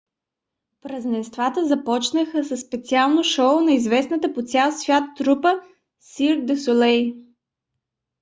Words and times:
празненствата 0.81 1.65
започнаха 1.67 2.43
със 2.43 2.61
специално 2.61 3.23
шоу 3.23 3.59
на 3.61 3.71
известната 3.71 4.33
по 4.33 4.41
цял 4.41 4.71
свят 4.71 5.03
трупа 5.17 5.55
cirque 6.01 6.45
du 6.45 6.53
soleil 6.63 7.07